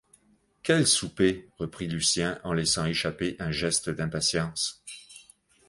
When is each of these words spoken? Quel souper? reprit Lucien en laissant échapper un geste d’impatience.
Quel 0.63 0.87
souper? 0.87 1.47
reprit 1.59 1.87
Lucien 1.87 2.39
en 2.43 2.53
laissant 2.53 2.87
échapper 2.87 3.35
un 3.37 3.51
geste 3.51 3.91
d’impatience. 3.91 4.83